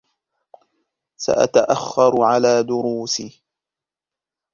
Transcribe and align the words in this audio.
سأتأخّر 1.17 2.21
على 2.23 2.63
دروسي. 2.63 3.41